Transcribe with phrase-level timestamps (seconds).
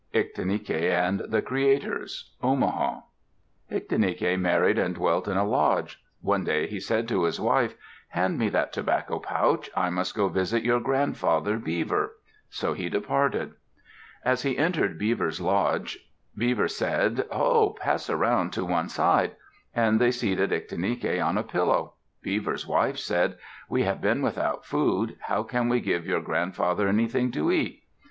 [0.15, 3.01] ICTINIKE AND THE CREATORS Omaha
[3.71, 5.99] Ictinike married and dwelt in a lodge.
[6.21, 7.75] One day he said to his wife,
[8.07, 9.69] "Hand me that tobacco pouch.
[9.77, 12.15] I must go visit your grandfather, Beaver."
[12.49, 13.51] So he departed.
[14.25, 15.99] As he was entering Beaver's lodge,
[16.35, 19.35] Beaver said, "Ho, pass around to one side."
[19.75, 21.93] And they seated Ictinike on a pillow.
[22.23, 23.37] Beaver's wife said,
[23.69, 25.17] "We have been without food.
[25.21, 27.83] How can we give your grandfather anything to eat?"